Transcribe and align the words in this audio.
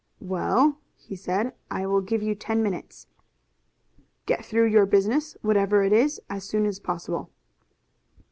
"Well," 0.23 0.79
he 0.95 1.15
said, 1.15 1.53
"I 1.69 1.85
will 1.85 2.01
give 2.01 2.23
you 2.23 2.33
ten 2.33 2.63
minutes. 2.63 3.05
Get 4.25 4.43
through 4.43 4.65
your 4.65 4.87
business, 4.87 5.37
whatever 5.43 5.83
it 5.83 5.93
is, 5.93 6.19
as 6.27 6.43
soon 6.43 6.65
as 6.65 6.79
possible." 6.79 7.29